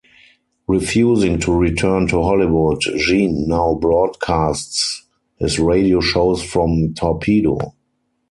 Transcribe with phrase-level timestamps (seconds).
[0.65, 5.03] Refusing to return to Hollywood, Gene now broadcasts
[5.37, 7.59] his radio shows from Torpedo.